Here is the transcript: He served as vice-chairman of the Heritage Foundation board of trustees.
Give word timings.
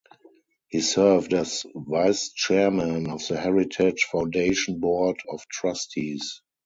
He 0.69 0.81
served 0.81 1.31
as 1.35 1.63
vice-chairman 1.75 3.07
of 3.11 3.21
the 3.27 3.37
Heritage 3.39 4.05
Foundation 4.11 4.79
board 4.79 5.17
of 5.31 5.47
trustees. 5.47 6.41